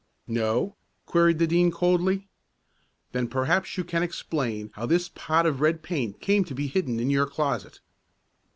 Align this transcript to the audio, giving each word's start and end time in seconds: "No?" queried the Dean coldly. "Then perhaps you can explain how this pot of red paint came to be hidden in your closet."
"No?" 0.25 0.75
queried 1.05 1.37
the 1.37 1.45
Dean 1.45 1.69
coldly. 1.69 2.27
"Then 3.11 3.27
perhaps 3.27 3.77
you 3.77 3.83
can 3.83 4.01
explain 4.01 4.71
how 4.73 4.87
this 4.87 5.09
pot 5.09 5.45
of 5.45 5.61
red 5.61 5.83
paint 5.83 6.19
came 6.19 6.43
to 6.45 6.55
be 6.55 6.65
hidden 6.65 6.99
in 6.99 7.11
your 7.11 7.27
closet." 7.27 7.81